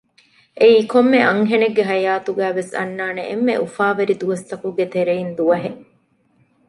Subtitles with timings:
[0.59, 5.81] އެއީ ކޮންމެ އަންހެނެއްގެ ހަޔާތުގައިވެސް އަންނާނެ އެންމެ އުފާވެރި ދުވަސްތަކުގެ ތެރެއިން ދުވަހެއް